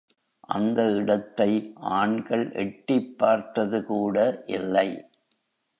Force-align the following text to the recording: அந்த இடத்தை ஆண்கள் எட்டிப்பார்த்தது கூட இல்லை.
அந்த 0.49 0.83
இடத்தை 0.91 1.49
ஆண்கள் 1.91 2.45
எட்டிப்பார்த்தது 2.63 3.81
கூட 3.83 4.17
இல்லை. 4.45 4.89